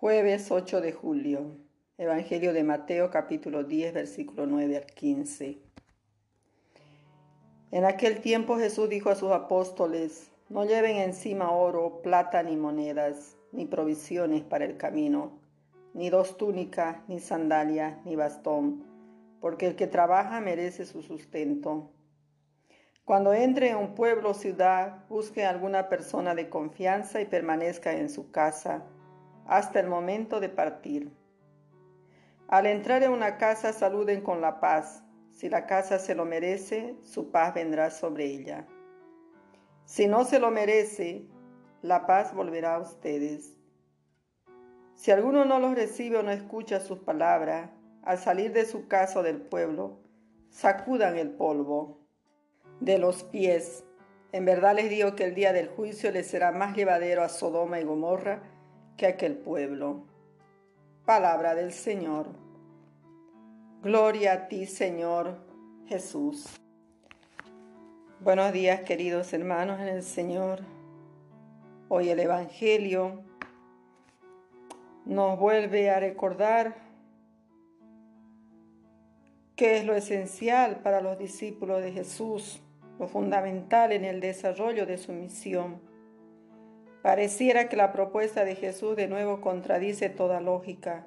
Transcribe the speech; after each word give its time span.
Jueves 0.00 0.52
8 0.52 0.80
de 0.80 0.92
julio. 0.92 1.56
Evangelio 1.96 2.52
de 2.52 2.62
Mateo 2.62 3.10
capítulo 3.10 3.64
10 3.64 3.92
versículo 3.92 4.46
9 4.46 4.76
al 4.76 4.86
15. 4.86 5.58
En 7.72 7.84
aquel 7.84 8.20
tiempo 8.20 8.58
Jesús 8.58 8.88
dijo 8.88 9.10
a 9.10 9.16
sus 9.16 9.32
apóstoles, 9.32 10.30
no 10.50 10.64
lleven 10.64 10.98
encima 10.98 11.50
oro, 11.50 12.00
plata 12.00 12.44
ni 12.44 12.56
monedas, 12.56 13.36
ni 13.50 13.66
provisiones 13.66 14.44
para 14.44 14.66
el 14.66 14.76
camino, 14.76 15.40
ni 15.94 16.10
dos 16.10 16.36
túnicas, 16.36 16.98
ni 17.08 17.18
sandalias, 17.18 17.96
ni 18.04 18.14
bastón, 18.14 18.84
porque 19.40 19.66
el 19.66 19.74
que 19.74 19.88
trabaja 19.88 20.38
merece 20.38 20.86
su 20.86 21.02
sustento. 21.02 21.90
Cuando 23.04 23.34
entre 23.34 23.70
en 23.70 23.78
un 23.78 23.96
pueblo 23.96 24.30
o 24.30 24.34
ciudad, 24.34 25.08
busque 25.08 25.44
a 25.44 25.50
alguna 25.50 25.88
persona 25.88 26.36
de 26.36 26.48
confianza 26.48 27.20
y 27.20 27.24
permanezca 27.24 27.94
en 27.94 28.08
su 28.08 28.30
casa 28.30 28.84
hasta 29.48 29.80
el 29.80 29.88
momento 29.88 30.40
de 30.40 30.50
partir. 30.50 31.10
Al 32.48 32.66
entrar 32.66 33.02
en 33.02 33.12
una 33.12 33.38
casa 33.38 33.72
saluden 33.72 34.20
con 34.20 34.40
la 34.40 34.60
paz. 34.60 35.02
Si 35.32 35.48
la 35.48 35.66
casa 35.66 35.98
se 35.98 36.14
lo 36.14 36.24
merece, 36.24 36.96
su 37.02 37.30
paz 37.30 37.54
vendrá 37.54 37.90
sobre 37.90 38.26
ella. 38.26 38.66
Si 39.86 40.06
no 40.06 40.24
se 40.24 40.38
lo 40.38 40.50
merece, 40.50 41.26
la 41.82 42.06
paz 42.06 42.34
volverá 42.34 42.74
a 42.74 42.80
ustedes. 42.80 43.56
Si 44.94 45.10
alguno 45.10 45.44
no 45.44 45.60
los 45.60 45.74
recibe 45.74 46.18
o 46.18 46.22
no 46.22 46.30
escucha 46.30 46.80
sus 46.80 46.98
palabras, 46.98 47.70
al 48.02 48.18
salir 48.18 48.52
de 48.52 48.66
su 48.66 48.86
casa 48.86 49.20
o 49.20 49.22
del 49.22 49.40
pueblo, 49.40 50.00
sacudan 50.50 51.16
el 51.16 51.30
polvo 51.30 52.00
de 52.80 52.98
los 52.98 53.24
pies. 53.24 53.84
En 54.32 54.44
verdad 54.44 54.74
les 54.74 54.90
digo 54.90 55.14
que 55.14 55.24
el 55.24 55.34
día 55.34 55.52
del 55.52 55.68
juicio 55.68 56.10
les 56.10 56.26
será 56.26 56.52
más 56.52 56.76
llevadero 56.76 57.22
a 57.22 57.28
Sodoma 57.28 57.80
y 57.80 57.84
Gomorra 57.84 58.42
que 58.98 59.06
aquel 59.06 59.36
pueblo. 59.36 60.02
Palabra 61.06 61.54
del 61.54 61.72
Señor. 61.72 62.26
Gloria 63.80 64.32
a 64.32 64.48
ti, 64.48 64.66
Señor 64.66 65.38
Jesús. 65.86 66.46
Buenos 68.20 68.52
días, 68.52 68.80
queridos 68.80 69.32
hermanos 69.32 69.80
en 69.80 69.86
el 69.86 70.02
Señor. 70.02 70.62
Hoy 71.88 72.10
el 72.10 72.18
Evangelio 72.18 73.22
nos 75.06 75.38
vuelve 75.38 75.90
a 75.90 76.00
recordar 76.00 76.74
qué 79.54 79.78
es 79.78 79.84
lo 79.84 79.94
esencial 79.94 80.80
para 80.80 81.00
los 81.00 81.16
discípulos 81.18 81.82
de 81.82 81.92
Jesús, 81.92 82.60
lo 82.98 83.06
fundamental 83.06 83.92
en 83.92 84.04
el 84.04 84.18
desarrollo 84.20 84.86
de 84.86 84.98
su 84.98 85.12
misión. 85.12 85.87
Pareciera 87.02 87.68
que 87.68 87.76
la 87.76 87.92
propuesta 87.92 88.44
de 88.44 88.56
Jesús 88.56 88.96
de 88.96 89.08
nuevo 89.08 89.40
contradice 89.40 90.10
toda 90.10 90.40
lógica. 90.40 91.06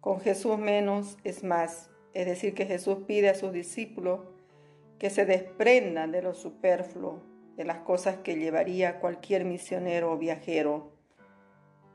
Con 0.00 0.20
Jesús 0.20 0.58
menos 0.58 1.18
es 1.24 1.42
más, 1.42 1.90
es 2.12 2.26
decir, 2.26 2.54
que 2.54 2.66
Jesús 2.66 2.98
pide 3.06 3.28
a 3.28 3.34
sus 3.34 3.52
discípulos 3.52 4.20
que 4.98 5.10
se 5.10 5.26
desprendan 5.26 6.12
de 6.12 6.22
lo 6.22 6.34
superfluo, 6.34 7.22
de 7.56 7.64
las 7.64 7.78
cosas 7.78 8.18
que 8.18 8.36
llevaría 8.36 9.00
cualquier 9.00 9.44
misionero 9.44 10.12
o 10.12 10.18
viajero. 10.18 10.92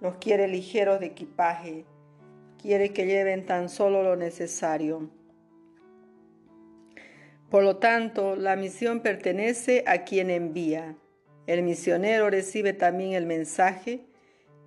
Los 0.01 0.17
quiere 0.17 0.47
ligeros 0.47 0.99
de 0.99 1.07
equipaje, 1.07 1.85
quiere 2.61 2.91
que 2.91 3.05
lleven 3.05 3.45
tan 3.45 3.69
solo 3.69 4.03
lo 4.03 4.15
necesario. 4.15 5.09
Por 7.49 7.63
lo 7.63 7.77
tanto, 7.77 8.35
la 8.35 8.55
misión 8.55 8.99
pertenece 8.99 9.83
a 9.87 10.03
quien 10.03 10.29
envía. 10.29 10.95
El 11.47 11.63
misionero 11.63 12.29
recibe 12.29 12.73
también 12.73 13.13
el 13.13 13.25
mensaje 13.25 14.05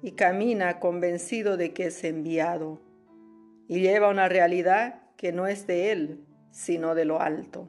y 0.02 0.12
camina 0.12 0.80
convencido 0.80 1.56
de 1.56 1.72
que 1.72 1.86
es 1.86 2.02
enviado 2.04 2.80
y 3.68 3.80
lleva 3.80 4.08
una 4.08 4.28
realidad 4.28 5.02
que 5.16 5.32
no 5.32 5.46
es 5.46 5.66
de 5.66 5.92
él, 5.92 6.24
sino 6.50 6.94
de 6.94 7.04
lo 7.04 7.20
alto. 7.20 7.68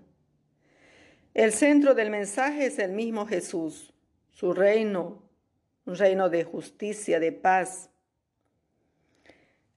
El 1.33 1.51
centro 1.51 1.93
del 1.93 2.09
mensaje 2.09 2.65
es 2.65 2.79
el 2.79 2.91
mismo 2.91 3.25
Jesús, 3.25 3.93
su 4.31 4.53
reino, 4.53 5.23
un 5.85 5.95
reino 5.95 6.29
de 6.29 6.43
justicia, 6.43 7.19
de 7.19 7.31
paz. 7.31 7.89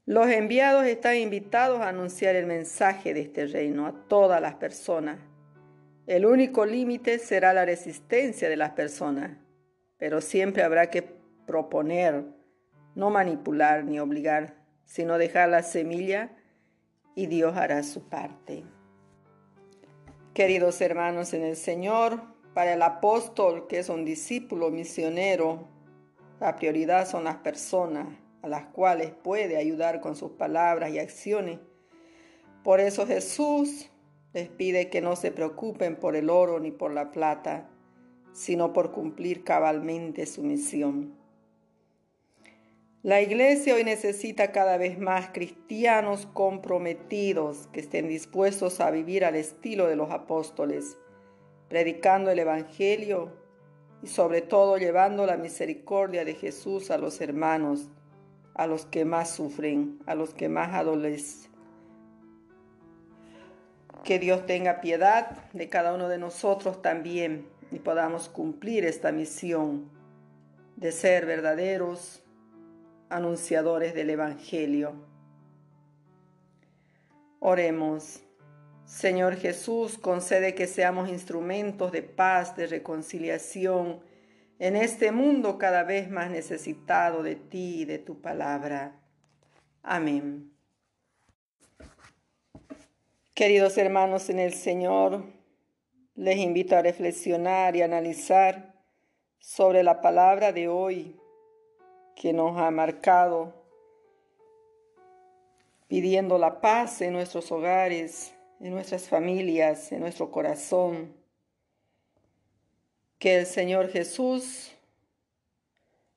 Los 0.04 0.28
enviados 0.28 0.86
están 0.86 1.16
invitados 1.16 1.80
a 1.80 1.88
anunciar 1.88 2.36
el 2.36 2.46
mensaje 2.46 3.12
de 3.12 3.20
este 3.20 3.46
reino 3.46 3.86
a 3.86 4.08
todas 4.08 4.40
las 4.40 4.54
personas 4.54 5.18
el 6.06 6.24
único 6.24 6.64
límite 6.64 7.18
será 7.18 7.52
la 7.52 7.64
resistencia 7.64 8.48
de 8.48 8.56
las 8.56 8.70
personas, 8.70 9.38
pero 9.98 10.20
siempre 10.20 10.62
habrá 10.62 10.88
que 10.88 11.02
proponer, 11.46 12.24
no 12.94 13.10
manipular 13.10 13.84
ni 13.84 13.98
obligar, 13.98 14.54
sino 14.84 15.18
dejar 15.18 15.48
la 15.48 15.62
semilla 15.62 16.30
y 17.16 17.26
Dios 17.26 17.56
hará 17.56 17.82
su 17.82 18.08
parte. 18.08 18.62
Queridos 20.32 20.80
hermanos 20.80 21.34
en 21.34 21.42
el 21.42 21.56
Señor, 21.56 22.22
para 22.54 22.74
el 22.74 22.82
apóstol 22.82 23.66
que 23.66 23.80
es 23.80 23.88
un 23.88 24.04
discípulo 24.04 24.70
misionero, 24.70 25.68
la 26.40 26.54
prioridad 26.56 27.08
son 27.08 27.24
las 27.24 27.36
personas 27.36 28.06
a 28.42 28.48
las 28.48 28.66
cuales 28.66 29.10
puede 29.10 29.56
ayudar 29.56 30.00
con 30.00 30.14
sus 30.14 30.32
palabras 30.32 30.90
y 30.90 30.98
acciones. 30.98 31.58
Por 32.62 32.80
eso 32.80 33.06
Jesús 33.06 33.90
les 34.36 34.50
pide 34.50 34.90
que 34.90 35.00
no 35.00 35.16
se 35.16 35.30
preocupen 35.30 35.96
por 35.96 36.14
el 36.14 36.28
oro 36.28 36.60
ni 36.60 36.70
por 36.70 36.92
la 36.92 37.10
plata, 37.10 37.70
sino 38.34 38.74
por 38.74 38.92
cumplir 38.92 39.44
cabalmente 39.44 40.26
su 40.26 40.42
misión. 40.42 41.16
La 43.02 43.22
iglesia 43.22 43.74
hoy 43.74 43.82
necesita 43.82 44.52
cada 44.52 44.76
vez 44.76 44.98
más 44.98 45.30
cristianos 45.30 46.28
comprometidos 46.34 47.68
que 47.68 47.80
estén 47.80 48.08
dispuestos 48.08 48.80
a 48.80 48.90
vivir 48.90 49.24
al 49.24 49.36
estilo 49.36 49.86
de 49.86 49.96
los 49.96 50.10
apóstoles, 50.10 50.98
predicando 51.70 52.30
el 52.30 52.38
Evangelio 52.38 53.32
y 54.02 54.08
sobre 54.08 54.42
todo 54.42 54.76
llevando 54.76 55.24
la 55.24 55.38
misericordia 55.38 56.26
de 56.26 56.34
Jesús 56.34 56.90
a 56.90 56.98
los 56.98 57.22
hermanos, 57.22 57.88
a 58.52 58.66
los 58.66 58.84
que 58.84 59.06
más 59.06 59.30
sufren, 59.30 59.98
a 60.04 60.14
los 60.14 60.34
que 60.34 60.50
más 60.50 60.74
adolecen 60.74 61.55
que 64.06 64.18
Dios 64.20 64.46
tenga 64.46 64.80
piedad 64.80 65.50
de 65.52 65.68
cada 65.68 65.92
uno 65.92 66.08
de 66.08 66.16
nosotros 66.16 66.80
también 66.80 67.48
y 67.72 67.80
podamos 67.80 68.28
cumplir 68.28 68.84
esta 68.84 69.10
misión 69.10 69.90
de 70.76 70.92
ser 70.92 71.26
verdaderos 71.26 72.22
anunciadores 73.10 73.94
del 73.94 74.10
Evangelio. 74.10 74.94
Oremos. 77.40 78.22
Señor 78.84 79.34
Jesús, 79.34 79.98
concede 79.98 80.54
que 80.54 80.68
seamos 80.68 81.08
instrumentos 81.08 81.90
de 81.90 82.02
paz, 82.02 82.56
de 82.56 82.68
reconciliación 82.68 83.98
en 84.60 84.76
este 84.76 85.10
mundo 85.10 85.58
cada 85.58 85.82
vez 85.82 86.08
más 86.08 86.30
necesitado 86.30 87.24
de 87.24 87.34
ti 87.34 87.80
y 87.80 87.84
de 87.84 87.98
tu 87.98 88.20
palabra. 88.20 89.00
Amén. 89.82 90.55
Queridos 93.36 93.76
hermanos 93.76 94.30
en 94.30 94.38
el 94.38 94.54
Señor, 94.54 95.22
les 96.14 96.38
invito 96.38 96.74
a 96.74 96.80
reflexionar 96.80 97.76
y 97.76 97.82
analizar 97.82 98.74
sobre 99.38 99.82
la 99.82 100.00
palabra 100.00 100.52
de 100.52 100.68
hoy 100.68 101.20
que 102.14 102.32
nos 102.32 102.56
ha 102.56 102.70
marcado, 102.70 103.52
pidiendo 105.86 106.38
la 106.38 106.62
paz 106.62 107.02
en 107.02 107.12
nuestros 107.12 107.52
hogares, 107.52 108.34
en 108.58 108.70
nuestras 108.70 109.06
familias, 109.06 109.92
en 109.92 110.00
nuestro 110.00 110.30
corazón. 110.30 111.14
Que 113.18 113.40
el 113.40 113.44
Señor 113.44 113.90
Jesús 113.90 114.72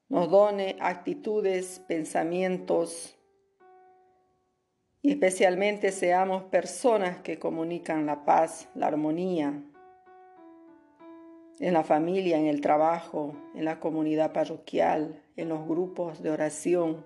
nos 0.07 0.29
done 0.29 0.77
actitudes, 0.79 1.81
pensamientos, 1.85 3.18
y 5.01 5.11
especialmente 5.11 5.91
seamos 5.91 6.43
personas 6.43 7.19
que 7.19 7.39
comunican 7.39 8.05
la 8.05 8.25
paz, 8.25 8.69
la 8.75 8.87
armonía 8.87 9.61
en 11.59 11.73
la 11.73 11.83
familia, 11.83 12.37
en 12.37 12.45
el 12.45 12.61
trabajo, 12.61 13.35
en 13.53 13.65
la 13.65 13.79
comunidad 13.79 14.31
parroquial, 14.31 15.21
en 15.35 15.49
los 15.49 15.67
grupos 15.67 16.23
de 16.23 16.31
oración, 16.31 17.05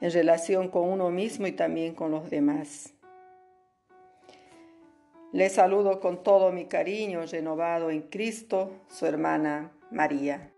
en 0.00 0.10
relación 0.10 0.68
con 0.68 0.88
uno 0.88 1.10
mismo 1.10 1.46
y 1.46 1.52
también 1.52 1.94
con 1.94 2.10
los 2.10 2.28
demás. 2.28 2.92
Les 5.32 5.52
saludo 5.52 6.00
con 6.00 6.22
todo 6.22 6.52
mi 6.52 6.66
cariño 6.66 7.22
renovado 7.26 7.90
en 7.90 8.02
Cristo, 8.02 8.70
su 8.88 9.06
hermana 9.06 9.72
María. 9.90 10.53